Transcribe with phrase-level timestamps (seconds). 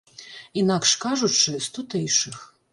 [0.61, 2.45] Інакш кажучы, з тутэйшых.